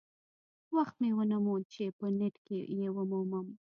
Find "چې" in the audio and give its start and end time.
1.73-1.83